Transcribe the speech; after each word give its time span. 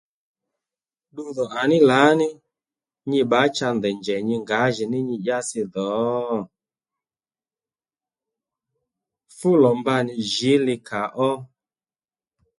Ddu 1.09 1.25
dhò 1.35 1.45
à 1.59 1.61
ní 1.69 1.77
lǎní 1.89 2.27
nyi 3.09 3.21
bbǎ 3.25 3.41
cha 3.55 3.67
ndèy 3.77 3.95
njèy 3.99 4.21
nyi 4.27 4.35
ngǎjìní 4.43 4.99
nyi 5.07 5.15
dyási 5.23 5.61
dhò 5.73 5.89
Fúlò 9.37 9.69
mba 9.79 9.95
nì 10.05 10.13
jǐ 10.33 10.53
likà 10.67 11.01
ó 11.29 11.31